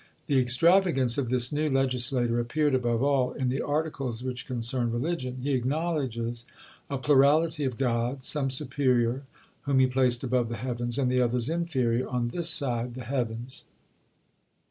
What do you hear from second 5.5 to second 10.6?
acknowledges a plurality of gods: some superior, whom he placed above the